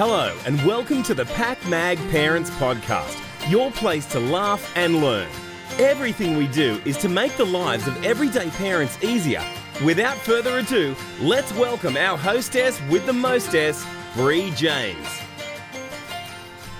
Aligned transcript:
Hello, 0.00 0.32
and 0.46 0.64
welcome 0.64 1.02
to 1.02 1.12
the 1.12 1.24
PakMag 1.24 1.96
Parents 2.12 2.50
Podcast, 2.50 3.20
your 3.50 3.72
place 3.72 4.06
to 4.06 4.20
laugh 4.20 4.70
and 4.76 5.02
learn. 5.02 5.26
Everything 5.80 6.36
we 6.36 6.46
do 6.46 6.80
is 6.84 6.96
to 6.98 7.08
make 7.08 7.36
the 7.36 7.44
lives 7.44 7.88
of 7.88 8.04
everyday 8.04 8.48
parents 8.50 8.96
easier. 9.02 9.42
Without 9.84 10.16
further 10.18 10.58
ado, 10.58 10.94
let's 11.20 11.52
welcome 11.54 11.96
our 11.96 12.16
hostess 12.16 12.80
with 12.88 13.06
the 13.06 13.12
mostess, 13.12 13.84
Bree 14.14 14.52
James. 14.52 15.17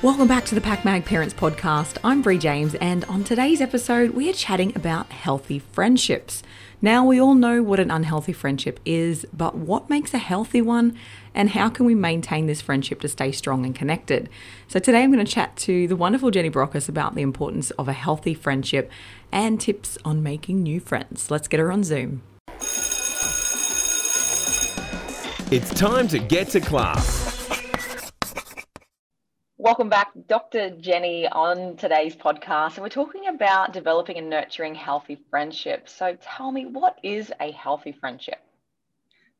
Welcome 0.00 0.28
back 0.28 0.44
to 0.44 0.54
the 0.54 0.60
PakMag 0.60 1.06
Parents 1.06 1.34
Podcast. 1.34 1.98
I'm 2.04 2.22
Bree 2.22 2.38
James, 2.38 2.76
and 2.76 3.04
on 3.06 3.24
today's 3.24 3.60
episode, 3.60 4.10
we 4.10 4.30
are 4.30 4.32
chatting 4.32 4.72
about 4.76 5.10
healthy 5.10 5.58
friendships. 5.58 6.44
Now, 6.80 7.04
we 7.04 7.20
all 7.20 7.34
know 7.34 7.64
what 7.64 7.80
an 7.80 7.90
unhealthy 7.90 8.32
friendship 8.32 8.78
is, 8.84 9.26
but 9.32 9.56
what 9.56 9.90
makes 9.90 10.14
a 10.14 10.18
healthy 10.18 10.62
one, 10.62 10.96
and 11.34 11.50
how 11.50 11.68
can 11.68 11.84
we 11.84 11.96
maintain 11.96 12.46
this 12.46 12.60
friendship 12.60 13.00
to 13.00 13.08
stay 13.08 13.32
strong 13.32 13.66
and 13.66 13.74
connected? 13.74 14.28
So, 14.68 14.78
today 14.78 15.02
I'm 15.02 15.10
going 15.10 15.26
to 15.26 15.30
chat 15.30 15.56
to 15.56 15.88
the 15.88 15.96
wonderful 15.96 16.30
Jenny 16.30 16.48
Brockis 16.48 16.88
about 16.88 17.16
the 17.16 17.22
importance 17.22 17.72
of 17.72 17.88
a 17.88 17.92
healthy 17.92 18.34
friendship 18.34 18.92
and 19.32 19.60
tips 19.60 19.98
on 20.04 20.22
making 20.22 20.62
new 20.62 20.78
friends. 20.78 21.28
Let's 21.28 21.48
get 21.48 21.58
her 21.58 21.72
on 21.72 21.82
Zoom. 21.82 22.22
It's 25.50 25.74
time 25.74 26.06
to 26.06 26.20
get 26.20 26.50
to 26.50 26.60
class. 26.60 27.27
Welcome 29.60 29.88
back, 29.88 30.12
Dr. 30.28 30.70
Jenny, 30.70 31.26
on 31.26 31.76
today's 31.76 32.14
podcast. 32.14 32.74
And 32.74 32.84
we're 32.84 32.90
talking 32.90 33.26
about 33.26 33.72
developing 33.72 34.16
and 34.16 34.30
nurturing 34.30 34.72
healthy 34.72 35.18
friendships. 35.30 35.92
So 35.92 36.16
tell 36.22 36.52
me, 36.52 36.66
what 36.66 36.96
is 37.02 37.32
a 37.40 37.50
healthy 37.50 37.90
friendship? 37.90 38.38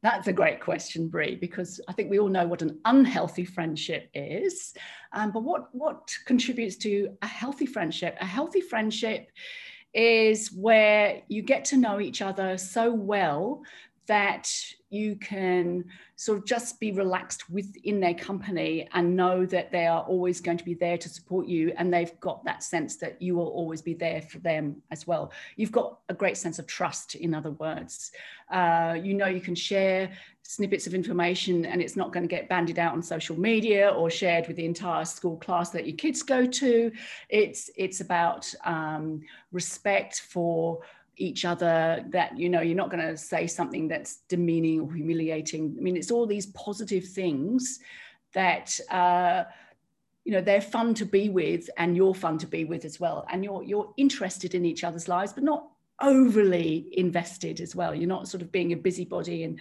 That's 0.03 0.27
a 0.27 0.33
great 0.33 0.59
question, 0.59 1.07
Bree, 1.07 1.37
because 1.37 1.81
I 1.87 1.93
think 1.93 2.11
we 2.11 2.19
all 2.19 2.27
know 2.27 2.49
what 2.49 2.63
an 2.63 2.81
unhealthy 2.85 3.45
friendship 3.45 4.11
is. 4.13 4.75
Um, 5.13 5.31
but 5.31 5.45
what, 5.45 5.73
what 5.73 6.13
contributes 6.27 6.75
to 6.79 7.17
a 7.23 7.27
healthy 7.29 7.67
friendship? 7.67 8.17
A 8.21 8.27
healthy 8.27 8.61
friendship 8.61 9.31
is 9.95 10.49
where 10.49 11.23
you 11.29 11.43
get 11.43 11.65
to 11.67 11.77
know 11.77 12.01
each 12.01 12.23
other 12.23 12.59
so 12.59 12.93
well 12.93 13.63
that 14.09 14.51
you 14.91 15.17
can 15.17 15.85
sort 16.17 16.39
of 16.39 16.45
just 16.47 16.81
be 16.81 16.93
relaxed 16.93 17.51
within 17.51 18.01
their 18.01 18.15
company 18.15 18.89
and 18.93 19.15
know 19.15 19.45
that 19.47 19.71
they 19.71 19.87
are 19.87 20.03
always 20.03 20.41
going 20.41 20.57
to 20.57 20.65
be 20.65 20.75
there 20.75 20.99
to 20.99 21.09
support 21.09 21.47
you 21.47 21.73
and 21.77 21.93
they've 21.93 22.19
got 22.21 22.45
that 22.45 22.63
sense 22.63 22.97
that 22.97 23.21
you 23.21 23.37
will 23.37 23.49
always 23.49 23.83
be 23.83 23.95
there 23.95 24.23
for 24.23 24.39
them 24.39 24.83
as 24.91 25.07
well. 25.07 25.31
You've 25.57 25.73
got 25.73 25.99
a 26.09 26.15
great 26.15 26.37
sense 26.37 26.59
of 26.59 26.67
trust 26.67 27.15
in 27.15 27.35
other 27.35 27.51
words. 27.53 28.13
Uh, 28.51 28.97
you 29.01 29.15
know 29.15 29.27
you 29.27 29.41
can 29.41 29.55
share 29.55 30.11
snippets 30.43 30.87
of 30.87 30.95
information 30.95 31.67
and 31.67 31.83
it's 31.83 31.95
not 31.95 32.11
going 32.11 32.27
to 32.27 32.29
get 32.29 32.49
bandied 32.49 32.79
out 32.79 32.95
on 32.95 33.03
social 33.03 33.39
media 33.39 33.91
or 33.91 34.09
shared 34.09 34.49
with 34.49 34.57
the 34.57 34.65
entire 34.65 35.05
school 35.05 35.37
class 35.37 35.69
that 35.69 35.87
your 35.87 35.97
kids 35.97 36.23
go 36.23 36.47
to. 36.47 36.91
It's 37.29 37.71
it's 37.77 38.01
about 38.01 38.53
um, 38.65 39.21
respect 39.53 40.21
for 40.21 40.81
each 41.19 41.45
other 41.45 42.05
that 42.11 42.39
you 42.39 42.49
know 42.49 42.61
you're 42.61 42.77
not 42.77 42.91
going 42.91 43.07
to 43.07 43.17
say 43.17 43.47
something 43.47 43.89
that's 43.89 44.21
demeaning 44.29 44.81
or 44.81 44.93
humiliating. 44.93 45.75
I 45.79 45.83
mean 45.83 45.97
it's 45.97 46.11
all 46.11 46.27
these 46.27 46.47
positive 46.47 47.05
things 47.05 47.81
that 48.35 48.79
uh, 48.91 49.45
you 50.25 50.33
know 50.33 50.41
they're 50.41 50.61
fun 50.61 50.95
to 50.95 51.05
be 51.05 51.29
with 51.29 51.69
and 51.77 51.97
you're 51.97 52.15
fun 52.15 52.39
to 52.39 52.47
be 52.47 52.65
with 52.65 52.85
as 52.85 52.99
well. 53.01 53.27
And 53.31 53.45
you're 53.45 53.63
you're 53.63 53.93
interested 53.97 54.55
in 54.55 54.65
each 54.65 54.85
other's 54.85 55.09
lives 55.09 55.33
but 55.33 55.45
not 55.45 55.69
overly 56.01 56.89
invested 56.93 57.61
as 57.61 57.75
well. 57.75 57.95
You're 57.95 58.09
not 58.09 58.29
sort 58.29 58.43
of 58.43 58.53
being 58.53 58.73
a 58.73 58.77
busybody 58.77 59.45
and 59.45 59.61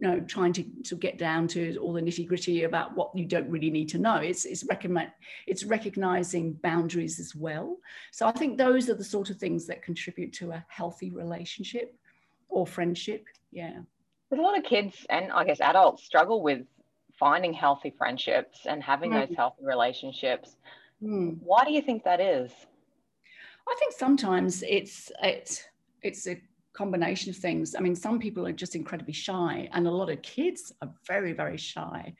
you 0.00 0.08
know 0.08 0.20
trying 0.20 0.52
to, 0.52 0.64
to 0.84 0.96
get 0.96 1.18
down 1.18 1.46
to 1.48 1.76
all 1.78 1.92
the 1.92 2.00
nitty 2.00 2.26
gritty 2.26 2.64
about 2.64 2.96
what 2.96 3.10
you 3.14 3.24
don't 3.24 3.48
really 3.48 3.70
need 3.70 3.88
to 3.90 3.98
know. 3.98 4.16
It's 4.16 4.44
it's 4.44 4.64
recommend 4.64 5.10
it's 5.46 5.64
recognizing 5.64 6.54
boundaries 6.54 7.20
as 7.20 7.34
well. 7.34 7.78
So 8.10 8.26
i 8.26 8.32
think 8.32 8.58
those 8.58 8.88
are 8.88 8.94
the 8.94 9.04
sort 9.04 9.30
of 9.30 9.36
things 9.36 9.66
that 9.66 9.82
contribute 9.82 10.32
to 10.34 10.52
a 10.52 10.64
healthy 10.68 11.10
relationship 11.10 11.94
or 12.48 12.66
friendship. 12.66 13.24
Yeah. 13.50 13.80
But 14.30 14.38
a 14.38 14.42
lot 14.42 14.58
of 14.58 14.64
kids 14.64 15.06
and 15.10 15.30
i 15.32 15.44
guess 15.44 15.60
adults 15.60 16.04
struggle 16.04 16.42
with 16.42 16.62
finding 17.18 17.52
healthy 17.52 17.94
friendships 17.96 18.66
and 18.66 18.82
having 18.82 19.10
mm. 19.10 19.26
those 19.26 19.36
healthy 19.36 19.64
relationships. 19.64 20.56
Mm. 21.02 21.38
why 21.42 21.64
do 21.64 21.72
you 21.72 21.82
think 21.82 22.04
that 22.04 22.20
is? 22.20 22.52
I 23.68 23.74
think 23.78 23.92
sometimes 23.92 24.62
it's 24.62 25.10
it's 25.22 25.64
it's 26.02 26.26
a 26.26 26.40
combination 26.72 27.30
of 27.30 27.36
things. 27.36 27.74
I 27.74 27.80
mean, 27.80 27.94
some 27.94 28.18
people 28.18 28.46
are 28.46 28.52
just 28.52 28.74
incredibly 28.74 29.12
shy, 29.12 29.68
and 29.72 29.86
a 29.86 29.90
lot 29.90 30.10
of 30.10 30.22
kids 30.22 30.72
are 30.80 30.90
very, 31.06 31.32
very 31.32 31.56
shy. 31.56 32.14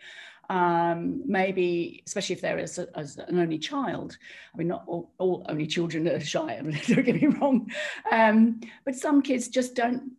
Um, 0.50 1.22
maybe, 1.24 2.02
especially 2.06 2.34
if 2.34 2.42
they're 2.42 2.58
as, 2.58 2.78
as, 2.78 3.16
an 3.16 3.38
only 3.38 3.58
child. 3.58 4.18
I 4.52 4.58
mean, 4.58 4.68
not 4.68 4.84
all, 4.86 5.12
all 5.18 5.46
only 5.48 5.66
children 5.66 6.06
are 6.08 6.20
shy, 6.20 6.60
don't 6.88 7.04
get 7.04 7.22
me 7.22 7.28
wrong. 7.28 7.70
Um, 8.10 8.60
but 8.84 8.94
some 8.94 9.22
kids 9.22 9.48
just 9.48 9.74
don't 9.74 10.12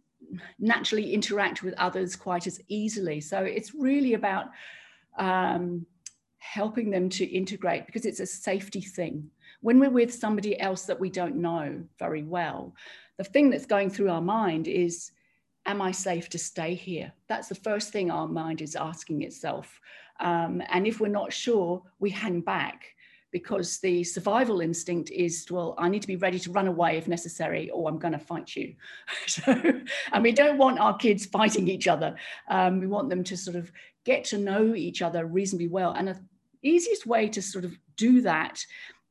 naturally 0.59 1.13
interact 1.13 1.61
with 1.61 1.73
others 1.77 2.15
quite 2.15 2.47
as 2.47 2.59
easily. 2.67 3.21
So 3.21 3.43
it's 3.43 3.75
really 3.75 4.13
about 4.13 4.47
um, 5.17 5.85
helping 6.39 6.89
them 6.89 7.09
to 7.09 7.25
integrate 7.25 7.85
because 7.85 8.05
it's 8.05 8.19
a 8.19 8.25
safety 8.25 8.81
thing. 8.81 9.29
When 9.61 9.79
we're 9.79 9.89
with 9.89 10.13
somebody 10.13 10.59
else 10.59 10.83
that 10.83 10.99
we 10.99 11.09
don't 11.09 11.37
know 11.37 11.83
very 11.99 12.23
well, 12.23 12.75
the 13.17 13.23
thing 13.23 13.49
that's 13.49 13.65
going 13.65 13.89
through 13.89 14.09
our 14.09 14.21
mind 14.21 14.67
is 14.67 15.11
am 15.65 15.81
I 15.81 15.91
safe 15.91 16.29
to 16.29 16.37
stay 16.37 16.73
here? 16.75 17.13
That's 17.27 17.47
the 17.47 17.55
first 17.55 17.91
thing 17.91 18.11
our 18.11 18.27
mind 18.27 18.61
is 18.61 18.75
asking 18.75 19.21
itself. 19.21 19.79
Um, 20.19 20.61
and 20.69 20.85
if 20.85 20.99
we're 20.99 21.07
not 21.07 21.33
sure, 21.33 21.81
we 21.99 22.09
hang 22.09 22.41
back 22.41 22.85
because 23.31 23.79
the 23.79 24.03
survival 24.03 24.61
instinct 24.61 25.09
is, 25.09 25.47
well, 25.49 25.73
I 25.79 25.89
need 25.89 26.03
to 26.03 26.07
be 26.07 26.17
ready 26.17 26.37
to 26.39 26.51
run 26.51 26.67
away 26.67 26.97
if 26.97 27.07
necessary, 27.07 27.69
or 27.71 27.89
I'm 27.89 27.97
going 27.97 28.13
to 28.13 28.19
fight 28.19 28.55
you. 28.55 28.75
so, 29.27 29.81
and 30.11 30.23
we 30.23 30.31
don't 30.31 30.59
want 30.59 30.79
our 30.79 30.95
kids 30.95 31.25
fighting 31.25 31.67
each 31.67 31.87
other. 31.87 32.15
Um, 32.49 32.79
we 32.79 32.87
want 32.87 33.09
them 33.09 33.23
to 33.23 33.35
sort 33.35 33.55
of 33.55 33.71
get 34.05 34.23
to 34.25 34.37
know 34.37 34.75
each 34.75 35.01
other 35.01 35.25
reasonably 35.25 35.67
well. 35.67 35.93
And 35.93 36.09
the 36.09 36.19
easiest 36.61 37.07
way 37.07 37.27
to 37.29 37.41
sort 37.41 37.65
of 37.65 37.75
do 37.97 38.21
that 38.21 38.63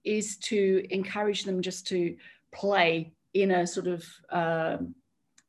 is 0.04 0.36
to 0.36 0.86
encourage 0.90 1.44
them 1.44 1.60
just 1.60 1.86
to 1.88 2.16
play 2.52 3.12
in 3.34 3.50
a 3.50 3.66
sort 3.66 3.86
of 3.86 4.04
uh, 4.30 4.78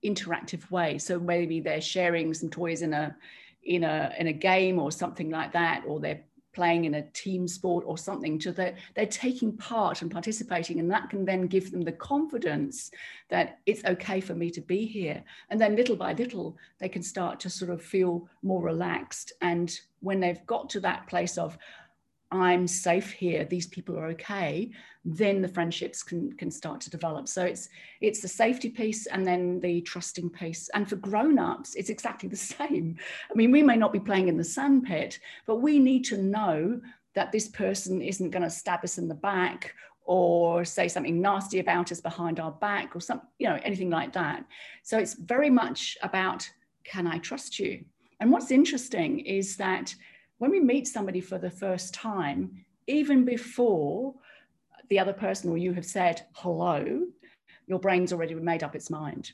interactive 0.03 0.69
way. 0.71 0.97
So 0.97 1.19
maybe 1.19 1.59
they're 1.59 1.81
sharing 1.81 2.33
some 2.33 2.49
toys 2.49 2.81
in 2.81 2.93
a 2.93 3.15
in 3.63 3.83
a 3.83 4.13
in 4.17 4.27
a 4.27 4.33
game 4.33 4.79
or 4.79 4.91
something 4.91 5.29
like 5.29 5.53
that, 5.53 5.83
or 5.87 5.99
they're 5.99 6.23
playing 6.53 6.85
in 6.85 6.95
a 6.95 7.09
team 7.09 7.47
sport 7.47 7.83
or 7.87 7.97
something 7.97 8.37
to 8.39 8.51
that 8.51 8.75
they're 8.95 9.05
taking 9.07 9.57
part 9.57 10.01
and 10.01 10.11
participating 10.11 10.79
and 10.79 10.89
that 10.89 11.09
can 11.09 11.25
then 11.25 11.47
give 11.47 11.71
them 11.71 11.81
the 11.81 11.91
confidence 11.91 12.91
that 13.29 13.59
it's 13.65 13.83
okay 13.85 14.21
for 14.21 14.35
me 14.35 14.49
to 14.49 14.61
be 14.61 14.85
here 14.85 15.23
and 15.49 15.59
then 15.59 15.75
little 15.75 15.95
by 15.95 16.13
little 16.13 16.55
they 16.79 16.87
can 16.87 17.01
start 17.01 17.39
to 17.39 17.49
sort 17.49 17.71
of 17.71 17.81
feel 17.81 18.27
more 18.43 18.61
relaxed 18.61 19.33
and 19.41 19.79
when 20.01 20.19
they've 20.19 20.45
got 20.45 20.69
to 20.69 20.79
that 20.79 21.07
place 21.07 21.37
of 21.37 21.57
I'm 22.33 22.67
safe 22.67 23.11
here, 23.11 23.45
these 23.45 23.67
people 23.67 23.97
are 23.97 24.07
okay, 24.07 24.71
then 25.05 25.41
the 25.41 25.47
friendships 25.47 26.01
can, 26.01 26.33
can 26.33 26.49
start 26.49 26.81
to 26.81 26.89
develop. 26.89 27.27
So 27.27 27.43
it's 27.43 27.69
it's 28.01 28.21
the 28.21 28.27
safety 28.27 28.69
piece 28.69 29.05
and 29.05 29.25
then 29.25 29.59
the 29.59 29.81
trusting 29.81 30.29
piece. 30.29 30.69
And 30.73 30.89
for 30.89 30.95
grown-ups, 30.95 31.75
it's 31.75 31.89
exactly 31.89 32.29
the 32.29 32.35
same. 32.57 32.97
I 33.29 33.33
mean, 33.35 33.51
we 33.51 33.61
may 33.61 33.75
not 33.75 33.93
be 33.93 33.99
playing 33.99 34.29
in 34.29 34.37
the 34.37 34.43
sandpit, 34.43 35.19
but 35.45 35.57
we 35.57 35.79
need 35.79 36.05
to 36.05 36.17
know 36.17 36.81
that 37.13 37.31
this 37.31 37.47
person 37.49 38.01
isn't 38.01 38.31
going 38.31 38.43
to 38.43 38.49
stab 38.49 38.83
us 38.83 38.97
in 38.97 39.07
the 39.07 39.15
back 39.15 39.75
or 40.05 40.65
say 40.65 40.87
something 40.87 41.21
nasty 41.21 41.59
about 41.59 41.91
us 41.91 42.01
behind 42.01 42.39
our 42.39 42.51
back 42.51 42.95
or 42.95 42.99
some, 42.99 43.21
you 43.39 43.47
know, 43.47 43.59
anything 43.63 43.89
like 43.89 44.11
that. 44.13 44.43
So 44.81 44.97
it's 44.97 45.13
very 45.13 45.49
much 45.49 45.97
about 46.01 46.49
can 46.83 47.07
I 47.07 47.17
trust 47.19 47.59
you? 47.59 47.85
And 48.19 48.31
what's 48.31 48.51
interesting 48.51 49.19
is 49.19 49.57
that 49.57 49.93
when 50.43 50.51
we 50.51 50.59
meet 50.59 50.89
somebody 50.89 51.21
for 51.21 51.37
the 51.37 51.49
first 51.49 51.93
time, 51.93 52.65
even 52.85 53.23
before 53.23 54.13
the 54.89 54.99
other 54.99 55.13
person 55.13 55.49
or 55.49 55.57
you 55.57 55.71
have 55.71 55.85
said 55.85 56.21
hello, 56.33 57.03
your 57.65 57.79
brain's 57.79 58.11
already 58.11 58.35
made 58.35 58.61
up 58.61 58.75
its 58.75 58.89
mind. 58.89 59.31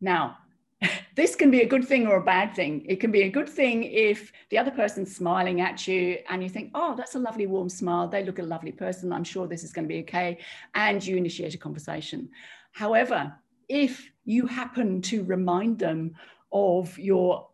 Now, 0.00 0.38
this 1.14 1.36
can 1.36 1.52
be 1.52 1.60
a 1.60 1.68
good 1.68 1.86
thing 1.86 2.08
or 2.08 2.16
a 2.16 2.24
bad 2.24 2.56
thing. 2.56 2.84
It 2.88 2.98
can 2.98 3.12
be 3.12 3.22
a 3.22 3.28
good 3.28 3.48
thing 3.48 3.84
if 3.84 4.32
the 4.50 4.58
other 4.58 4.72
person's 4.72 5.14
smiling 5.14 5.60
at 5.60 5.86
you 5.86 6.18
and 6.28 6.42
you 6.42 6.48
think, 6.48 6.72
oh, 6.74 6.96
that's 6.96 7.14
a 7.14 7.20
lovely 7.20 7.46
warm 7.46 7.68
smile. 7.68 8.08
They 8.08 8.24
look 8.24 8.40
a 8.40 8.42
lovely 8.42 8.72
person. 8.72 9.12
I'm 9.12 9.22
sure 9.22 9.46
this 9.46 9.62
is 9.62 9.72
going 9.72 9.84
to 9.84 9.94
be 9.94 10.00
okay. 10.00 10.38
And 10.74 11.06
you 11.06 11.16
initiate 11.16 11.54
a 11.54 11.58
conversation. 11.58 12.30
However, 12.72 13.32
if 13.68 14.10
you 14.24 14.48
happen 14.48 15.02
to 15.02 15.22
remind 15.22 15.78
them 15.78 16.16
of 16.50 16.98
your 16.98 17.46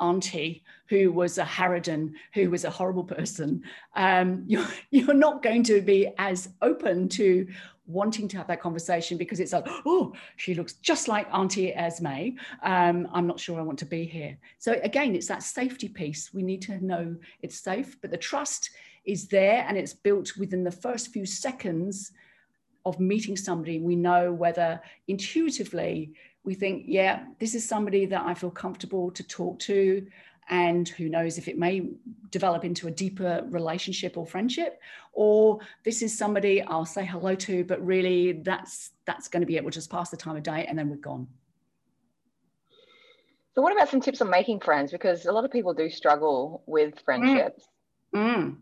auntie 0.00 0.62
who 0.88 1.12
was 1.12 1.38
a 1.38 1.44
harridan, 1.44 2.12
who 2.34 2.50
was 2.50 2.64
a 2.64 2.70
horrible 2.70 3.04
person, 3.04 3.62
um, 3.96 4.44
you're, 4.46 4.66
you're 4.90 5.14
not 5.14 5.42
going 5.42 5.62
to 5.64 5.80
be 5.80 6.08
as 6.18 6.48
open 6.62 7.08
to 7.08 7.46
wanting 7.88 8.28
to 8.28 8.36
have 8.36 8.46
that 8.46 8.60
conversation 8.60 9.16
because 9.16 9.40
it's 9.40 9.52
like, 9.52 9.66
oh, 9.86 10.12
she 10.36 10.54
looks 10.54 10.74
just 10.74 11.08
like 11.08 11.26
Auntie 11.32 11.74
Esme. 11.74 12.36
Um, 12.62 13.08
I'm 13.12 13.26
not 13.26 13.40
sure 13.40 13.58
I 13.58 13.62
want 13.62 13.78
to 13.78 13.86
be 13.86 14.04
here. 14.04 14.36
So 14.58 14.78
again, 14.84 15.16
it's 15.16 15.28
that 15.28 15.42
safety 15.42 15.88
piece. 15.88 16.32
We 16.32 16.42
need 16.42 16.60
to 16.62 16.84
know 16.84 17.16
it's 17.40 17.58
safe, 17.58 17.96
but 18.00 18.10
the 18.10 18.18
trust 18.18 18.70
is 19.06 19.26
there 19.28 19.64
and 19.66 19.76
it's 19.76 19.94
built 19.94 20.36
within 20.36 20.64
the 20.64 20.70
first 20.70 21.08
few 21.12 21.24
seconds 21.24 22.12
of 22.84 23.00
meeting 23.00 23.36
somebody. 23.36 23.80
We 23.80 23.96
know 23.96 24.32
whether 24.32 24.80
intuitively 25.08 26.12
we 26.48 26.54
think, 26.54 26.86
yeah, 26.88 27.26
this 27.38 27.54
is 27.54 27.68
somebody 27.68 28.06
that 28.06 28.24
I 28.24 28.32
feel 28.32 28.50
comfortable 28.50 29.10
to 29.10 29.22
talk 29.22 29.58
to 29.60 30.06
and 30.48 30.88
who 30.88 31.10
knows 31.10 31.36
if 31.36 31.46
it 31.46 31.58
may 31.58 31.90
develop 32.30 32.64
into 32.64 32.88
a 32.88 32.90
deeper 32.90 33.44
relationship 33.50 34.16
or 34.16 34.26
friendship 34.26 34.80
or 35.12 35.58
this 35.84 36.00
is 36.00 36.16
somebody 36.16 36.62
i'll 36.62 36.86
say 36.86 37.04
hello 37.04 37.34
to 37.34 37.64
but 37.64 37.84
really 37.84 38.32
that's 38.32 38.92
that's 39.04 39.28
going 39.28 39.42
to 39.42 39.46
be 39.46 39.56
it 39.56 39.62
we'll 39.62 39.70
just 39.70 39.90
pass 39.90 40.08
the 40.08 40.16
time 40.16 40.36
of 40.36 40.42
day 40.42 40.64
and 40.66 40.78
then 40.78 40.88
we're 40.88 40.96
gone 40.96 41.26
so 43.54 43.60
what 43.60 43.74
about 43.74 43.90
some 43.90 44.00
tips 44.00 44.22
on 44.22 44.30
making 44.30 44.58
friends 44.58 44.90
because 44.90 45.26
a 45.26 45.32
lot 45.32 45.44
of 45.44 45.50
people 45.50 45.74
do 45.74 45.90
struggle 45.90 46.62
with 46.66 46.94
mm. 46.94 47.04
friendships 47.04 47.68
mm. 48.14 48.36
Mm. 48.36 48.56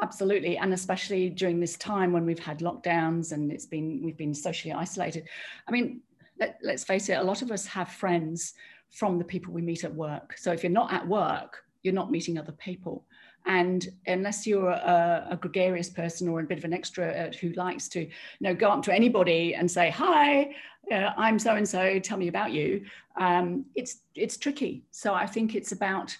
absolutely 0.00 0.56
and 0.56 0.72
especially 0.72 1.28
during 1.28 1.60
this 1.60 1.76
time 1.76 2.12
when 2.14 2.24
we've 2.24 2.38
had 2.38 2.60
lockdowns 2.60 3.32
and 3.32 3.52
it's 3.52 3.66
been 3.66 4.00
we've 4.02 4.16
been 4.16 4.32
socially 4.32 4.72
isolated 4.72 5.28
i 5.68 5.70
mean 5.70 6.00
let, 6.40 6.58
let's 6.62 6.84
face 6.84 7.08
it 7.08 7.18
a 7.18 7.22
lot 7.22 7.42
of 7.42 7.52
us 7.52 7.66
have 7.66 7.88
friends 7.88 8.54
from 8.90 9.18
the 9.18 9.24
people 9.24 9.52
we 9.52 9.62
meet 9.62 9.84
at 9.84 9.94
work. 9.94 10.36
So 10.36 10.52
if 10.52 10.62
you're 10.62 10.72
not 10.72 10.92
at 10.92 11.06
work, 11.06 11.64
you're 11.82 11.94
not 11.94 12.10
meeting 12.10 12.38
other 12.38 12.52
people. 12.52 13.04
And 13.46 13.88
unless 14.06 14.46
you're 14.46 14.70
a, 14.70 15.28
a 15.30 15.36
gregarious 15.36 15.88
person 15.88 16.28
or 16.28 16.40
a 16.40 16.44
bit 16.44 16.58
of 16.58 16.64
an 16.64 16.72
extrovert 16.72 17.34
who 17.34 17.50
likes 17.50 17.88
to, 17.90 18.00
you 18.00 18.10
know, 18.40 18.54
go 18.54 18.68
up 18.68 18.82
to 18.82 18.94
anybody 18.94 19.54
and 19.54 19.70
say, 19.70 19.90
"Hi, 19.90 20.54
uh, 20.92 21.12
I'm 21.16 21.38
so 21.38 21.54
and 21.56 21.66
so. 21.66 21.98
Tell 21.98 22.18
me 22.18 22.28
about 22.28 22.52
you," 22.52 22.84
um, 23.16 23.64
it's 23.74 24.00
it's 24.14 24.36
tricky. 24.36 24.84
So 24.90 25.14
I 25.14 25.26
think 25.26 25.54
it's 25.54 25.72
about 25.72 26.14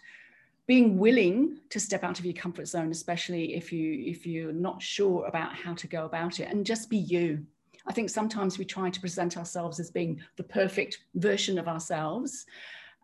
being 0.67 0.97
willing 0.97 1.59
to 1.69 1.79
step 1.79 2.05
out 2.05 2.19
of 2.19 2.25
your 2.25 2.35
comfort 2.35 2.69
zone, 2.69 2.91
especially 2.91 3.55
if 3.55 3.71
you 3.71 4.03
if 4.07 4.27
you're 4.27 4.53
not 4.53 4.81
sure 4.81 5.27
about 5.27 5.55
how 5.55 5.75
to 5.75 5.87
go 5.87 6.07
about 6.07 6.41
it, 6.41 6.49
and 6.51 6.65
just 6.65 6.89
be 6.89 6.97
you. 6.97 7.45
I 7.87 7.93
think 7.93 8.11
sometimes 8.11 8.59
we 8.59 8.65
try 8.65 8.91
to 8.91 9.01
present 9.01 9.37
ourselves 9.37 9.81
as 9.81 9.91
being 9.91 10.21
the 10.37 10.45
perfect 10.45 10.99
version 11.15 11.59
of 11.59 11.69
ourselves. 11.69 12.47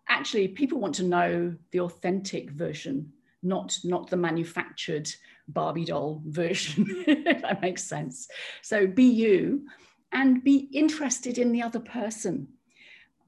Actually, 0.09 0.49
people 0.49 0.79
want 0.79 0.95
to 0.97 1.03
know 1.03 1.55
the 1.73 1.81
authentic 1.81 2.51
version, 2.51 3.13
not, 3.43 3.79
not 3.85 4.09
the 4.09 4.17
manufactured 4.17 5.11
Barbie 5.49 5.85
doll 5.85 6.23
version, 6.27 6.87
if 7.07 7.43
that 7.43 7.63
makes 7.63 7.85
sense. 7.85 8.29
So 8.63 8.87
be 8.87 9.05
you 9.05 9.67
and 10.13 10.43
be 10.43 10.69
interested 10.73 11.39
in 11.39 11.53
the 11.53 11.63
other 11.63 11.81
person. 11.81 12.49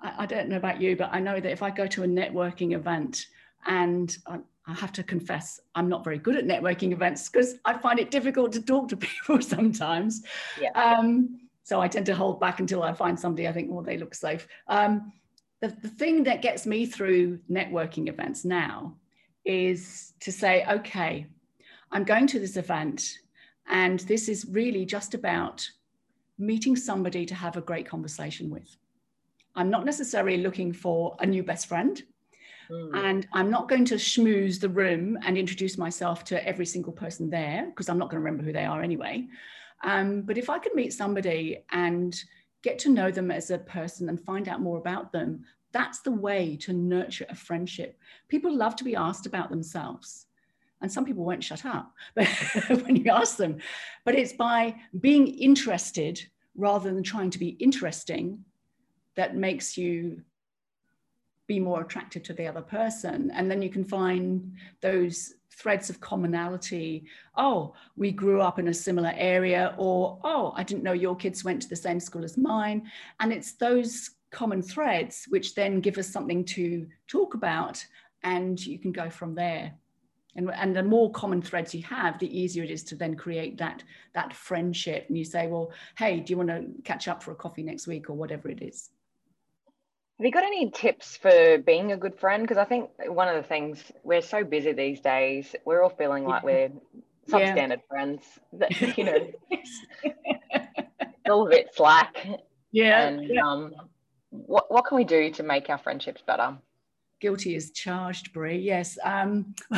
I, 0.01 0.15
I 0.19 0.27
don't 0.27 0.49
know 0.49 0.57
about 0.57 0.81
you, 0.81 0.97
but 0.97 1.11
I 1.13 1.21
know 1.21 1.41
that 1.41 1.53
if 1.53 1.63
I 1.63 1.71
go 1.71 1.87
to 1.87 2.05
a 2.05 2.07
networking 2.07 2.75
event 2.75 3.27
and 3.67 4.17
I, 4.27 4.39
I 4.69 4.75
have 4.75 4.93
to 4.93 5.03
confess, 5.03 5.61
I'm 5.75 5.89
not 5.89 6.05
very 6.05 6.19
good 6.19 6.37
at 6.37 6.45
networking 6.45 6.93
events 6.93 7.29
because 7.29 7.55
I 7.65 7.79
find 7.79 7.99
it 7.99 8.11
difficult 8.11 8.53
to 8.53 8.63
talk 8.63 8.89
to 8.91 8.97
people 9.09 9.41
sometimes. 9.41 10.23
Yeah. 10.61 10.71
Um, 10.73 11.41
so 11.63 11.81
I 11.81 11.89
tend 11.89 12.07
to 12.07 12.15
hold 12.15 12.39
back 12.39 12.61
until 12.61 12.83
I 12.83 12.93
find 12.93 13.19
somebody 13.19 13.49
I 13.49 13.53
think, 13.53 13.71
well, 13.71 13.83
they 13.83 13.97
look 13.97 14.15
safe. 14.15 14.47
Um, 14.69 15.13
the, 15.61 15.69
the 15.83 15.89
thing 15.89 16.23
that 16.25 16.43
gets 16.43 16.67
me 16.67 16.87
through 16.87 17.39
networking 17.51 18.09
events 18.09 18.45
now 18.45 18.97
is 19.45 20.13
to 20.21 20.31
say, 20.31 20.65
okay, 20.71 21.27
I'm 21.91 22.05
going 22.05 22.27
to 22.29 22.39
this 22.39 22.57
event, 22.57 23.19
and 23.67 24.01
this 24.01 24.29
is 24.29 24.47
really 24.51 24.85
just 24.85 25.15
about 25.15 25.69
meeting 26.39 26.77
somebody 26.77 27.25
to 27.27 27.35
have 27.35 27.57
a 27.57 27.63
great 27.63 27.89
conversation 27.89 28.51
with. 28.51 28.77
I'm 29.57 29.71
not 29.71 29.87
necessarily 29.87 30.37
looking 30.37 30.73
for 30.73 31.17
a 31.21 31.27
new 31.27 31.43
best 31.43 31.67
friend. 31.67 32.03
Mm. 32.71 32.97
And 32.97 33.27
I'm 33.33 33.51
not 33.51 33.69
going 33.69 33.85
to 33.87 33.95
schmooze 33.95 34.61
the 34.61 34.69
room 34.69 35.19
and 35.25 35.37
introduce 35.39 35.79
myself 35.79 36.25
to 36.25 36.47
every 36.47 36.67
single 36.67 36.93
person 36.93 37.31
there 37.31 37.67
because 37.67 37.89
I'm 37.89 37.99
not 37.99 38.11
going 38.11 38.21
to 38.21 38.25
remember 38.25 38.45
who 38.45 38.53
they 38.53 38.65
are 38.65 38.83
anyway. 38.83 39.27
Um, 39.83 40.23
but 40.23 40.39
if 40.39 40.51
I 40.51 40.59
could 40.59 40.75
meet 40.75 40.93
somebody 40.93 41.65
and 41.71 42.21
get 42.63 42.79
to 42.81 42.91
know 42.91 43.11
them 43.11 43.31
as 43.31 43.51
a 43.51 43.59
person 43.59 44.09
and 44.09 44.23
find 44.25 44.49
out 44.49 44.61
more 44.61 44.79
about 44.79 45.13
them, 45.13 45.45
that's 45.73 46.01
the 46.01 46.13
way 46.13 46.57
to 46.63 46.73
nurture 46.73 47.27
a 47.29 47.35
friendship. 47.35 47.99
People 48.29 48.55
love 48.55 48.77
to 48.77 48.85
be 48.85 48.97
asked 48.97 49.27
about 49.27 49.51
themselves. 49.51 50.27
And 50.81 50.91
some 50.91 51.05
people 51.05 51.25
won't 51.25 51.43
shut 51.45 51.65
up 51.65 51.93
when 52.15 52.97
you 52.97 53.11
ask 53.11 53.37
them. 53.37 53.59
But 54.05 54.15
it's 54.15 54.33
by 54.33 54.77
being 55.01 55.27
interested 55.27 56.21
rather 56.57 56.93
than 56.93 57.03
trying 57.03 57.31
to 57.31 57.39
be 57.39 57.51
interesting 57.61 58.45
that 59.17 59.37
makes 59.37 59.77
you 59.77 60.23
be 61.49 61.59
more 61.59 61.81
attractive 61.81 62.23
to 62.23 62.33
the 62.33 62.47
other 62.47 62.61
person. 62.61 63.33
And 63.35 63.51
then 63.51 63.61
you 63.61 63.71
can 63.71 63.83
find 63.83 64.53
those 64.81 65.35
threads 65.51 65.91
of 65.91 66.01
commonality. 66.01 67.07
Oh, 67.37 67.75
we 67.97 68.13
grew 68.13 68.41
up 68.41 68.61
in 68.61 68.69
a 68.69 68.75
similar 68.75 69.13
area, 69.17 69.75
or 69.77 70.21
oh, 70.23 70.53
I 70.55 70.63
didn't 70.63 70.85
know 70.85 70.93
your 70.93 71.17
kids 71.17 71.43
went 71.43 71.63
to 71.63 71.69
the 71.69 71.75
same 71.75 71.99
school 71.99 72.25
as 72.25 72.37
mine. 72.37 72.89
And 73.19 73.33
it's 73.33 73.55
those 73.55 74.11
common 74.31 74.63
threads 74.63 75.25
which 75.31 75.55
then 75.55 75.81
give 75.81 75.99
us 75.99 76.09
something 76.09 76.45
to 76.45 76.87
talk 77.09 77.35
about, 77.35 77.85
and 78.23 78.65
you 78.65 78.79
can 78.79 78.93
go 78.93 79.11
from 79.11 79.35
there. 79.35 79.73
And, 80.37 80.53
and 80.55 80.77
the 80.77 80.83
more 80.83 81.11
common 81.11 81.43
threads 81.43 81.75
you 81.75 81.83
have, 81.85 82.19
the 82.19 82.39
easier 82.39 82.63
it 82.63 82.71
is 82.71 82.85
to 82.85 82.95
then 82.95 83.17
create 83.17 83.59
that, 83.59 83.83
that 84.15 84.33
friendship. 84.33 85.07
And 85.09 85.19
you 85.19 85.25
say, 85.25 85.49
well, 85.49 85.73
hey, 85.97 86.21
do 86.21 86.33
you 86.33 86.37
want 86.37 86.51
to 86.51 86.67
catch 86.85 87.09
up 87.09 87.23
for 87.23 87.33
a 87.33 87.35
coffee 87.35 87.65
next 87.65 87.89
week 87.89 88.09
or 88.09 88.13
whatever 88.13 88.49
it 88.49 88.63
is? 88.63 88.91
Have 90.19 90.25
you 90.25 90.33
got 90.33 90.43
any 90.43 90.69
tips 90.71 91.17
for 91.17 91.59
being 91.59 91.93
a 91.93 91.97
good 91.97 92.19
friend? 92.19 92.43
Because 92.43 92.57
I 92.57 92.65
think 92.65 92.91
one 93.07 93.29
of 93.29 93.37
the 93.37 93.49
things 93.49 93.81
we're 94.03 94.21
so 94.21 94.43
busy 94.43 94.73
these 94.73 95.01
days, 95.01 95.55
we're 95.65 95.81
all 95.81 95.91
feeling 95.91 96.25
like 96.25 96.43
we're 96.43 96.71
substandard 97.29 97.69
yeah. 97.69 97.77
friends. 97.89 98.23
That, 98.55 98.99
you 98.99 99.05
know, 99.05 99.29
a 101.27 101.49
bit 101.49 101.69
slack. 101.73 102.17
Yeah. 102.73 103.07
And 103.07 103.29
yeah. 103.29 103.47
um, 103.47 103.75
what 104.31 104.73
what 104.73 104.87
can 104.87 104.97
we 104.97 105.05
do 105.05 105.31
to 105.31 105.43
make 105.45 105.71
our 105.71 105.79
friendships 105.79 106.23
better? 106.27 106.59
Guilty 107.21 107.55
is 107.55 107.73
charged, 107.73 108.33
Bree. 108.33 108.59
Yes. 108.59 108.99
Um, 109.03 109.55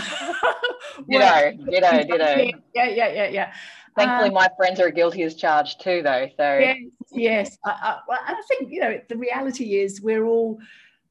ditto, 1.09 1.53
ditto, 1.71 2.03
ditto. 2.05 2.61
Yeah, 2.75 2.89
yeah, 2.89 3.13
yeah, 3.13 3.29
yeah. 3.29 3.53
Thankfully, 3.97 4.29
um, 4.29 4.35
my 4.35 4.49
friends 4.57 4.81
are 4.81 4.91
guilty 4.91 5.23
as 5.23 5.35
charged 5.35 5.81
too, 5.81 6.03
though. 6.03 6.29
So 6.37 6.59
yes, 6.59 6.77
yes. 7.11 7.59
I, 7.65 7.71
I, 7.71 7.99
well, 8.09 8.19
I 8.27 8.41
think 8.49 8.71
you 8.71 8.81
know 8.81 9.01
the 9.09 9.17
reality 9.17 9.81
is 9.81 10.01
we're 10.01 10.25
all 10.25 10.59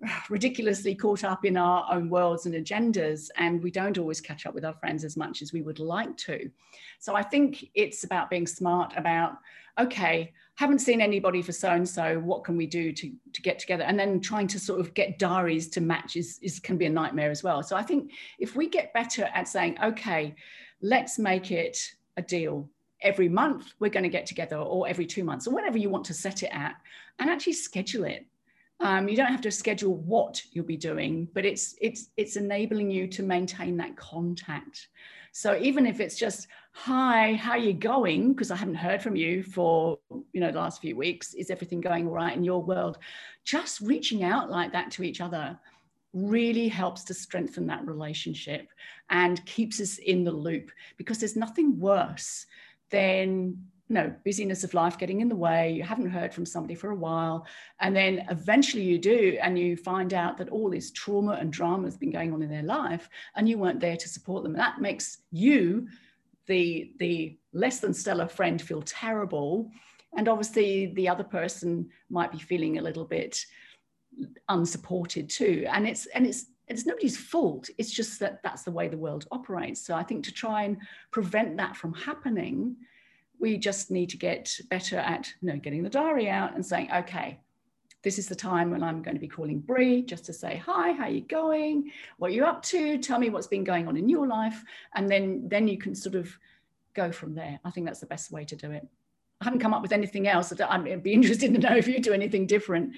ridiculously 0.29 0.95
caught 0.95 1.23
up 1.23 1.45
in 1.45 1.57
our 1.57 1.85
own 1.91 2.09
worlds 2.09 2.45
and 2.45 2.55
agendas, 2.55 3.29
and 3.37 3.61
we 3.61 3.71
don't 3.71 3.97
always 3.97 4.21
catch 4.21 4.45
up 4.45 4.53
with 4.53 4.65
our 4.65 4.75
friends 4.75 5.03
as 5.03 5.17
much 5.17 5.41
as 5.41 5.51
we 5.51 5.61
would 5.61 5.79
like 5.79 6.15
to. 6.18 6.49
So 6.99 7.15
I 7.15 7.23
think 7.23 7.69
it's 7.75 8.04
about 8.04 8.30
being 8.30 8.47
smart 8.47 8.94
about 8.95 9.37
okay, 9.80 10.33
haven't 10.59 10.80
seen 10.80 10.99
anybody 10.99 11.42
for 11.42 11.54
so 11.54 11.69
and 11.69 11.87
so. 11.87 12.19
What 12.19 12.44
can 12.44 12.57
we 12.57 12.68
do 12.68 12.92
to 12.92 13.11
to 13.33 13.42
get 13.42 13.59
together? 13.59 13.83
And 13.83 13.97
then 13.97 14.19
trying 14.19 14.47
to 14.47 14.59
sort 14.59 14.81
of 14.81 14.94
get 14.94 15.18
diaries 15.18 15.69
to 15.69 15.80
match 15.80 16.18
is, 16.18 16.37
is 16.42 16.59
can 16.59 16.78
be 16.78 16.85
a 16.85 16.89
nightmare 16.89 17.31
as 17.31 17.44
well. 17.44 17.63
So 17.63 17.78
I 17.78 17.81
think 17.81 18.11
if 18.39 18.57
we 18.57 18.68
get 18.68 18.94
better 18.94 19.30
at 19.33 19.47
saying 19.47 19.78
okay, 19.81 20.35
let's 20.81 21.18
make 21.18 21.51
it 21.51 21.78
a 22.18 22.21
deal 22.21 22.69
every 23.01 23.30
month 23.30 23.73
we're 23.80 23.89
going 23.89 24.04
to 24.04 24.09
get 24.09 24.25
together 24.25 24.57
or 24.57 24.85
every 24.85 25.06
two 25.06 25.23
months 25.23 25.47
or 25.47 25.51
whatever 25.51 25.78
you 25.78 25.89
want 25.89 26.04
to 26.04 26.13
set 26.13 26.44
it 26.44 26.49
at 26.51 26.75
and 27.19 27.30
actually 27.30 27.54
schedule 27.54 28.04
it 28.04 28.25
um, 28.81 29.07
you 29.07 29.16
don't 29.16 29.31
have 29.31 29.39
to 29.39 29.51
schedule 29.51 29.95
what 29.95 30.42
you'll 30.51 30.66
be 30.66 30.75
doing 30.75 31.25
but 31.33 31.45
it's 31.45 31.75
it's 31.80 32.09
it's 32.18 32.35
enabling 32.35 32.92
you 32.92 33.07
to 33.07 33.23
maintain 33.23 33.78
that 33.78 33.95
contact 33.95 34.89
so 35.31 35.57
even 35.57 35.86
if 35.86 36.00
it's 36.00 36.18
just 36.18 36.48
hi 36.71 37.33
how 37.33 37.52
are 37.52 37.57
you 37.57 37.74
going? 37.74 38.33
Because 38.33 38.52
i 38.52 38.56
haven't 38.56 38.76
heard 38.76 39.02
from 39.02 39.16
you 39.16 39.44
for 39.44 40.00
you 40.31 40.40
know 40.42 40.52
the 40.52 40.59
last 40.59 40.81
few 40.81 40.95
weeks 40.95 41.33
is 41.33 41.50
everything 41.50 41.81
going 41.81 42.07
all 42.07 42.14
right 42.14 42.36
in 42.36 42.44
your 42.44 42.62
world? 42.62 42.98
Just 43.44 43.81
reaching 43.81 44.24
out 44.24 44.50
like 44.50 44.71
that 44.71 44.92
to 44.92 45.04
each 45.04 45.21
other 45.21 45.59
really 46.14 46.68
helps 46.68 47.04
to 47.04 47.14
strengthen 47.14 47.68
that 47.68 47.86
relationship 47.86 48.69
and 49.09 49.45
keeps 49.45 49.80
us 49.80 49.98
in 49.98 50.24
the 50.24 50.31
loop 50.31 50.71
because 50.98 51.19
there's 51.19 51.36
nothing 51.36 51.80
worse 51.80 52.45
than 52.90 53.56
you 53.89 53.95
know 53.95 54.13
busyness 54.23 54.63
of 54.63 54.73
life 54.73 54.97
getting 54.97 55.19
in 55.19 55.27
the 55.27 55.35
way 55.35 55.71
you 55.71 55.83
haven't 55.83 56.09
heard 56.09 56.33
from 56.33 56.45
somebody 56.45 56.75
for 56.75 56.91
a 56.91 56.95
while 56.95 57.45
and 57.79 57.95
then 57.95 58.25
eventually 58.29 58.83
you 58.83 58.97
do 58.99 59.37
and 59.41 59.57
you 59.57 59.75
find 59.75 60.13
out 60.13 60.37
that 60.37 60.49
all 60.49 60.69
this 60.69 60.91
trauma 60.91 61.33
and 61.33 61.51
drama 61.51 61.85
has 61.85 61.97
been 61.97 62.11
going 62.11 62.31
on 62.31 62.41
in 62.41 62.49
their 62.49 62.63
life 62.63 63.09
and 63.35 63.49
you 63.49 63.57
weren't 63.57 63.79
there 63.79 63.97
to 63.97 64.07
support 64.07 64.43
them. 64.43 64.53
And 64.53 64.61
that 64.61 64.79
makes 64.79 65.19
you 65.31 65.87
the 66.45 66.93
the 66.99 67.37
less 67.51 67.79
than 67.79 67.93
stellar 67.93 68.27
friend 68.27 68.61
feel 68.61 68.81
terrible 68.83 69.71
and 70.15 70.27
obviously 70.27 70.93
the 70.95 71.07
other 71.07 71.23
person 71.23 71.89
might 72.09 72.31
be 72.31 72.39
feeling 72.39 72.77
a 72.77 72.81
little 72.81 73.05
bit 73.05 73.45
unsupported 74.49 75.29
too. 75.29 75.65
And 75.71 75.87
it's 75.87 76.05
and 76.07 76.25
it's 76.25 76.47
it's 76.67 76.85
nobody's 76.85 77.17
fault. 77.17 77.69
It's 77.79 77.91
just 77.91 78.19
that 78.19 78.43
that's 78.43 78.63
the 78.63 78.71
way 78.71 78.87
the 78.87 78.97
world 78.97 79.25
operates. 79.31 79.81
So 79.81 79.95
i 79.95 80.03
think 80.03 80.23
to 80.25 80.31
try 80.31 80.63
and 80.63 80.77
prevent 81.11 81.57
that 81.57 81.75
from 81.75 81.93
happening 81.93 82.75
we 83.39 83.57
just 83.57 83.89
need 83.91 84.09
to 84.09 84.17
get 84.17 84.53
better 84.69 84.97
at 84.97 85.31
you 85.41 85.51
know 85.51 85.57
getting 85.57 85.83
the 85.83 85.89
diary 85.89 86.29
out 86.29 86.55
and 86.55 86.65
saying 86.65 86.89
okay 86.93 87.39
this 88.03 88.17
is 88.17 88.27
the 88.27 88.35
time 88.35 88.71
when 88.71 88.83
i'm 88.83 89.01
going 89.01 89.15
to 89.15 89.21
be 89.21 89.27
calling 89.27 89.59
Bree 89.59 90.01
just 90.01 90.25
to 90.25 90.33
say 90.33 90.61
hi 90.63 90.89
how 90.99 91.05
are 91.05 91.09
you 91.09 91.21
going? 91.21 91.91
What 92.17 92.31
are 92.31 92.33
you 92.33 92.45
up 92.45 92.61
to? 92.63 92.97
Tell 92.97 93.19
me 93.19 93.29
what's 93.29 93.47
been 93.47 93.63
going 93.63 93.87
on 93.87 93.95
in 93.95 94.09
your 94.09 94.27
life. 94.27 94.63
And 94.95 95.09
then 95.09 95.47
then 95.47 95.67
you 95.67 95.77
can 95.77 95.95
sort 95.95 96.15
of 96.15 96.29
go 96.93 97.11
from 97.11 97.35
there. 97.35 97.59
I 97.63 97.71
think 97.71 97.85
that's 97.85 98.01
the 98.01 98.05
best 98.05 98.31
way 98.31 98.43
to 98.45 98.55
do 98.55 98.71
it. 98.71 98.85
I 99.41 99.45
haven't 99.45 99.61
come 99.61 99.73
up 99.73 99.81
with 99.81 99.93
anything 99.93 100.27
else. 100.27 100.51
I'd 100.51 101.03
be 101.03 101.13
interested 101.13 101.53
to 101.53 101.59
know 101.59 101.75
if 101.75 101.87
you 101.87 101.99
do 101.99 102.13
anything 102.13 102.45
different. 102.45 102.95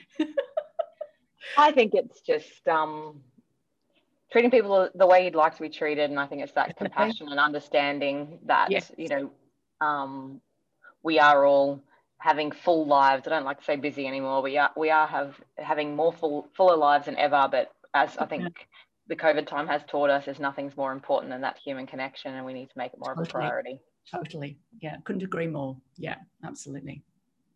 I 1.57 1.71
think 1.71 1.93
it's 1.93 2.21
just 2.21 2.67
um 2.67 3.21
treating 4.31 4.51
people 4.51 4.89
the 4.95 5.05
way 5.05 5.25
you'd 5.25 5.35
like 5.35 5.55
to 5.55 5.61
be 5.61 5.69
treated. 5.69 6.09
And 6.09 6.19
i 6.19 6.25
think 6.25 6.41
it's 6.41 6.53
that 6.53 6.77
compassion 6.83 7.29
and 7.29 7.39
understanding 7.39 8.39
that 8.45 8.71
yes. 8.71 8.91
you 8.97 9.09
know 9.09 9.31
um, 9.81 10.39
we 11.03 11.19
are 11.19 11.45
all 11.45 11.81
having 12.19 12.51
full 12.51 12.85
lives. 12.85 13.27
I 13.27 13.31
don't 13.31 13.45
like 13.45 13.59
to 13.59 13.65
say 13.65 13.75
busy 13.75 14.07
anymore. 14.07 14.41
We 14.41 14.57
are 14.57 14.71
we 14.77 14.89
are 14.91 15.07
have 15.07 15.35
having 15.57 15.95
more 15.95 16.13
full 16.13 16.47
fuller 16.55 16.77
lives 16.77 17.07
than 17.07 17.17
ever. 17.17 17.47
But 17.51 17.71
as 17.93 18.17
I 18.17 18.25
think 18.25 18.67
the 19.07 19.15
COVID 19.15 19.47
time 19.47 19.67
has 19.67 19.81
taught 19.87 20.09
us, 20.09 20.27
is 20.27 20.39
nothing's 20.39 20.77
more 20.77 20.91
important 20.91 21.31
than 21.31 21.41
that 21.41 21.57
human 21.57 21.87
connection, 21.87 22.35
and 22.35 22.45
we 22.45 22.53
need 22.53 22.69
to 22.69 22.77
make 22.77 22.93
it 22.93 22.99
more 22.99 23.15
totally. 23.15 23.23
of 23.23 23.29
a 23.29 23.31
priority. 23.31 23.79
Totally. 24.09 24.57
Yeah, 24.79 24.97
couldn't 25.03 25.23
agree 25.23 25.47
more. 25.47 25.77
Yeah, 25.97 26.15
absolutely. 26.43 27.03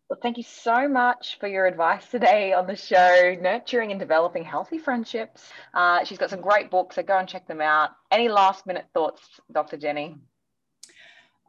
Well, 0.08 0.18
thank 0.22 0.36
you 0.36 0.44
so 0.44 0.88
much 0.88 1.36
for 1.40 1.48
your 1.48 1.66
advice 1.66 2.08
today 2.08 2.52
on 2.52 2.68
the 2.68 2.76
show, 2.76 3.36
Nurturing 3.40 3.90
and 3.90 3.98
Developing 3.98 4.44
Healthy 4.44 4.78
Friendships. 4.78 5.50
Uh, 5.74 6.04
she's 6.04 6.18
got 6.18 6.30
some 6.30 6.40
great 6.40 6.70
books, 6.70 6.94
so 6.94 7.02
go 7.02 7.18
and 7.18 7.28
check 7.28 7.48
them 7.48 7.60
out. 7.60 7.90
Any 8.12 8.28
last 8.28 8.68
minute 8.68 8.86
thoughts, 8.94 9.22
Dr. 9.50 9.76
Jenny? 9.76 10.14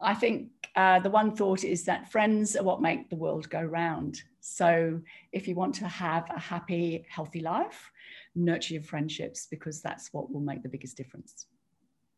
I 0.00 0.14
think 0.14 0.50
uh, 0.76 1.00
the 1.00 1.10
one 1.10 1.34
thought 1.34 1.64
is 1.64 1.84
that 1.84 2.10
friends 2.10 2.54
are 2.54 2.62
what 2.62 2.80
make 2.80 3.10
the 3.10 3.16
world 3.16 3.50
go 3.50 3.60
round. 3.60 4.22
So 4.40 5.00
if 5.32 5.48
you 5.48 5.54
want 5.54 5.74
to 5.76 5.88
have 5.88 6.28
a 6.30 6.38
happy, 6.38 7.04
healthy 7.08 7.40
life, 7.40 7.90
nurture 8.34 8.74
your 8.74 8.82
friendships 8.82 9.48
because 9.50 9.82
that's 9.82 10.12
what 10.12 10.32
will 10.32 10.40
make 10.40 10.62
the 10.62 10.68
biggest 10.68 10.96
difference. 10.96 11.46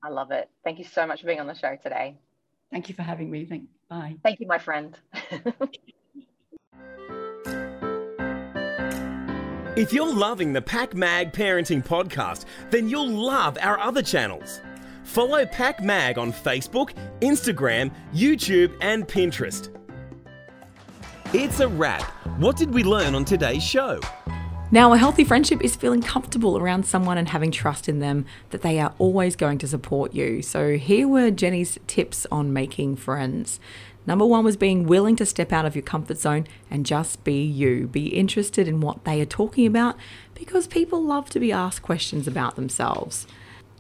I 0.03 0.11
love 0.11 0.31
it. 0.31 0.51
Thank 0.63 0.79
you 0.79 0.85
so 0.85 1.07
much 1.07 1.21
for 1.21 1.27
being 1.27 1.41
on 1.41 1.47
the 1.47 1.55
show 1.55 1.77
today. 1.83 2.19
Thank 2.71 2.89
you 2.89 2.95
for 2.95 3.03
having 3.03 3.31
me. 3.31 3.47
Thank, 3.47 3.65
bye. 3.89 4.17
Thank 4.23 4.41
you, 4.41 4.47
my 4.47 4.59
friend. 4.59 4.97
if 9.77 9.93
you're 9.93 10.13
loving 10.13 10.53
the 10.53 10.63
PakMag 10.63 11.33
Parenting 11.33 11.85
Podcast, 11.85 12.45
then 12.71 12.89
you'll 12.89 13.09
love 13.09 13.59
our 13.61 13.79
other 13.79 14.03
channels. 14.03 14.61
Follow 15.05 15.45
PakMag 15.45 16.19
on 16.19 16.33
Facebook, 16.33 16.93
Instagram, 17.21 17.93
YouTube, 18.15 18.73
and 18.81 19.07
Pinterest. 19.07 19.75
It's 21.33 21.61
a 21.61 21.69
wrap. 21.69 22.03
What 22.39 22.57
did 22.57 22.73
we 22.73 22.85
learn 22.85 23.15
on 23.15 23.25
today's 23.25 23.63
show? 23.63 24.01
Now, 24.73 24.93
a 24.93 24.99
healthy 24.99 25.25
friendship 25.25 25.65
is 25.65 25.75
feeling 25.75 26.01
comfortable 26.01 26.57
around 26.57 26.87
someone 26.87 27.19
and 27.19 27.29
having 27.29 27.51
trust 27.51 27.89
in 27.89 27.99
them 27.99 28.25
that 28.51 28.63
they 28.63 28.79
are 28.79 28.95
always 28.99 29.35
going 29.35 29.59
to 29.59 29.67
support 29.67 30.15
you. 30.15 30.43
So, 30.43 30.77
here 30.77 31.09
were 31.09 31.33
Jenny's 31.33 31.77
tips 31.89 32.25
on 32.31 32.53
making 32.53 32.97
friends. 32.97 33.59
Number 34.07 34.25
one 34.25 34.45
was 34.45 34.57
being 34.57 34.87
willing 34.87 35.17
to 35.17 35.27
step 35.27 35.53
out 35.53 35.67
of 35.67 35.75
your 35.75 35.83
comfort 35.83 36.19
zone 36.19 36.47
and 36.71 36.87
just 36.87 37.25
be 37.25 37.43
you. 37.43 37.87
Be 37.89 38.09
interested 38.09 38.69
in 38.69 38.81
what 38.81 39.05
they 39.05 39.21
are 39.21 39.27
talking 39.27 39.67
about 39.67 39.97
because 40.35 40.67
people 40.67 41.03
love 41.03 41.31
to 41.31 41.41
be 41.41 41.53
asked 41.53 41.83
questions 41.83 42.27
about 42.29 42.57
themselves. 42.57 43.27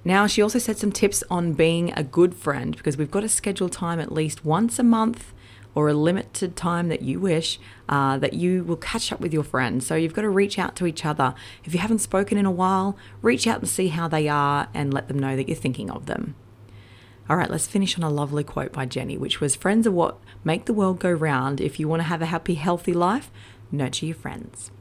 Now, 0.05 0.27
she 0.27 0.41
also 0.41 0.59
said 0.59 0.79
some 0.79 0.93
tips 0.93 1.23
on 1.31 1.53
being 1.53 1.93
a 1.93 2.03
good 2.03 2.35
friend 2.35 2.77
because 2.77 2.97
we've 2.97 3.11
got 3.11 3.21
to 3.21 3.29
schedule 3.29 3.69
time 3.69 4.01
at 4.01 4.13
least 4.13 4.45
once 4.45 4.79
a 4.79 4.83
month 4.83 5.35
or 5.75 5.89
a 5.89 5.95
limited 5.95 6.57
time 6.57 6.89
that 6.89 7.03
you 7.03 7.21
wish 7.21 7.61
uh, 7.89 8.19
that 8.19 8.33
you 8.33 8.65
will 8.65 8.77
catch 8.77 9.13
up 9.13 9.21
with 9.21 9.33
your 9.33 9.45
friends. 9.45 9.87
So 9.87 9.95
you've 9.95 10.15
got 10.15 10.23
to 10.23 10.31
reach 10.31 10.59
out 10.59 10.75
to 10.77 10.87
each 10.87 11.05
other. 11.05 11.35
If 11.65 11.75
you 11.75 11.81
haven't 11.81 12.01
spoken 12.01 12.39
in 12.39 12.47
a 12.47 12.51
while, 12.51 12.97
reach 13.23 13.47
out 13.47 13.61
and 13.61 13.69
see 13.69 13.89
how 13.89 14.09
they 14.09 14.29
are 14.29 14.69
and 14.75 14.93
let 14.93 15.09
them 15.09 15.19
know 15.19 15.37
that 15.37 15.49
you're 15.49 15.57
thinking 15.57 15.91
of 15.91 16.07
them. 16.07 16.35
All 17.29 17.37
right, 17.37 17.51
let's 17.51 17.69
finish 17.69 17.97
on 17.97 18.03
a 18.03 18.11
lovely 18.11 18.43
quote 18.43 18.73
by 18.73 18.87
Jenny, 18.87 19.17
which 19.17 19.41
was 19.41 19.55
Friends 19.55 19.87
are 19.87 19.93
what 19.93 20.19
make 20.43 20.65
the 20.65 20.75
world 20.75 20.99
go 20.99 21.13
round. 21.13 21.61
If 21.61 21.79
you 21.79 21.87
want 21.87 22.01
to 22.01 22.09
have 22.09 22.23
a 22.23 22.27
happy, 22.27 22.55
healthy 22.55 22.93
life, 22.93 23.31
nurture 23.71 24.07
your 24.07 24.17
friends. 24.17 24.73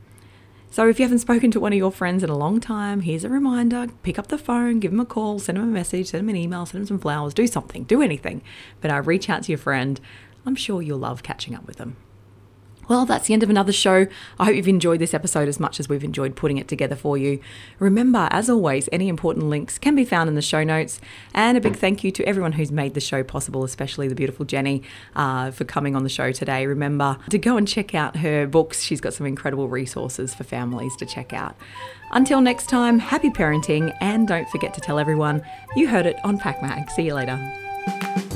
So 0.71 0.87
if 0.87 0.99
you 0.99 1.03
haven't 1.03 1.19
spoken 1.19 1.49
to 1.51 1.59
one 1.59 1.73
of 1.73 1.79
your 1.79 1.91
friends 1.91 2.21
in 2.23 2.29
a 2.29 2.37
long 2.37 2.59
time, 2.59 3.01
here's 3.01 3.23
a 3.23 3.29
reminder 3.29 3.87
pick 4.03 4.19
up 4.19 4.27
the 4.27 4.37
phone, 4.37 4.79
give 4.79 4.91
them 4.91 4.99
a 4.99 5.05
call, 5.05 5.39
send 5.39 5.57
them 5.57 5.63
a 5.65 5.71
message, 5.71 6.09
send 6.09 6.21
them 6.21 6.29
an 6.29 6.35
email, 6.35 6.65
send 6.67 6.81
them 6.81 6.87
some 6.87 6.99
flowers, 6.99 7.33
do 7.33 7.47
something, 7.47 7.85
do 7.85 8.03
anything. 8.03 8.43
But 8.79 8.91
uh, 8.91 9.01
reach 9.01 9.29
out 9.31 9.43
to 9.43 9.51
your 9.51 9.57
friend. 9.57 9.99
I'm 10.45 10.55
sure 10.55 10.81
you'll 10.81 10.99
love 10.99 11.23
catching 11.23 11.55
up 11.55 11.65
with 11.65 11.77
them. 11.77 11.95
Well, 12.89 13.05
that's 13.05 13.27
the 13.27 13.33
end 13.33 13.43
of 13.43 13.51
another 13.51 13.71
show. 13.71 14.07
I 14.39 14.45
hope 14.45 14.55
you've 14.55 14.67
enjoyed 14.67 14.99
this 14.99 15.13
episode 15.13 15.47
as 15.47 15.59
much 15.59 15.79
as 15.79 15.87
we've 15.87 16.03
enjoyed 16.03 16.35
putting 16.35 16.57
it 16.57 16.67
together 16.67 16.95
for 16.95 17.19
you. 17.19 17.39
Remember, 17.77 18.27
as 18.31 18.49
always, 18.49 18.89
any 18.91 19.07
important 19.07 19.45
links 19.45 19.77
can 19.77 19.95
be 19.95 20.03
found 20.03 20.27
in 20.27 20.33
the 20.33 20.41
show 20.41 20.63
notes. 20.63 20.99
And 21.33 21.55
a 21.55 21.61
big 21.61 21.75
thank 21.75 22.03
you 22.03 22.09
to 22.11 22.23
everyone 22.25 22.53
who's 22.53 22.71
made 22.71 22.95
the 22.95 22.99
show 22.99 23.23
possible, 23.23 23.63
especially 23.63 24.07
the 24.07 24.15
beautiful 24.15 24.43
Jenny 24.43 24.81
uh, 25.15 25.51
for 25.51 25.65
coming 25.65 25.95
on 25.95 26.03
the 26.03 26.09
show 26.09 26.31
today. 26.31 26.65
Remember 26.65 27.17
to 27.29 27.37
go 27.37 27.57
and 27.57 27.67
check 27.67 27.93
out 27.93 28.17
her 28.17 28.47
books. 28.47 28.81
She's 28.81 28.99
got 28.99 29.13
some 29.13 29.27
incredible 29.27 29.69
resources 29.69 30.33
for 30.33 30.43
families 30.43 30.95
to 30.97 31.05
check 31.05 31.31
out. 31.31 31.55
Until 32.11 32.41
next 32.41 32.69
time, 32.69 32.97
happy 32.97 33.29
parenting, 33.29 33.95
and 34.01 34.27
don't 34.27 34.49
forget 34.49 34.73
to 34.73 34.81
tell 34.81 34.97
everyone 34.97 35.43
you 35.75 35.87
heard 35.87 36.07
it 36.07 36.15
on 36.23 36.39
PakMag. 36.39 36.89
See 36.89 37.03
you 37.03 37.13
later. 37.13 38.28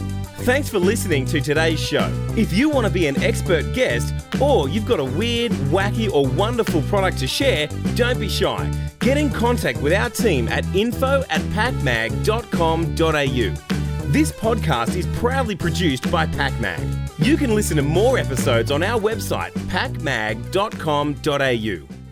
Thanks 0.43 0.67
for 0.67 0.77
listening 0.77 1.23
to 1.27 1.39
today's 1.39 1.79
show. 1.79 2.11
If 2.35 2.51
you 2.51 2.69
want 2.69 2.85
to 2.85 2.91
be 2.91 3.07
an 3.07 3.15
expert 3.23 3.73
guest 3.73 4.13
or 4.41 4.67
you've 4.67 4.85
got 4.85 4.99
a 4.99 5.05
weird, 5.05 5.53
wacky, 5.71 6.11
or 6.11 6.27
wonderful 6.27 6.81
product 6.81 7.19
to 7.19 7.27
share, 7.27 7.67
don't 7.95 8.19
be 8.19 8.27
shy. 8.27 8.69
Get 8.99 9.17
in 9.17 9.29
contact 9.29 9.81
with 9.81 9.93
our 9.93 10.09
team 10.09 10.49
at 10.49 10.65
info 10.75 11.23
at 11.29 11.39
pakmag.com.au. 11.53 14.11
This 14.11 14.33
podcast 14.33 14.97
is 14.97 15.07
proudly 15.17 15.55
produced 15.55 16.11
by 16.11 16.25
PakMag. 16.25 17.25
You 17.25 17.37
can 17.37 17.55
listen 17.55 17.77
to 17.77 17.83
more 17.83 18.17
episodes 18.17 18.69
on 18.69 18.83
our 18.83 18.99
website, 18.99 19.53
pakmag.com.au. 19.69 22.02